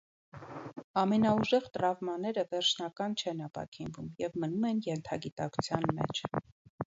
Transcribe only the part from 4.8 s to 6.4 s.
ենթագիտակցության մեջ։